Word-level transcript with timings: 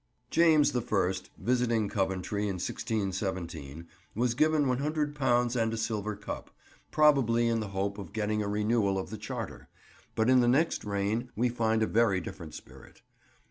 James 0.31 0.71
the 0.71 0.81
First, 0.81 1.29
visiting 1.37 1.87
Coventry 1.87 2.45
in 2.47 2.55
1617, 2.55 3.87
was 4.15 4.33
given 4.33 4.65
£100 4.65 5.55
and 5.55 5.73
a 5.73 5.77
silver 5.77 6.15
cup; 6.15 6.49
probably 6.89 7.47
in 7.47 7.59
the 7.59 7.67
hope 7.67 7.99
of 7.99 8.11
getting 8.11 8.41
a 8.41 8.47
renewal 8.47 8.97
of 8.97 9.11
the 9.11 9.17
charter; 9.19 9.69
but 10.15 10.27
in 10.27 10.39
the 10.39 10.47
next 10.47 10.83
reign 10.83 11.29
we 11.35 11.49
find 11.49 11.83
a 11.83 11.85
very 11.85 12.19
different 12.19 12.55
spirit. 12.55 13.03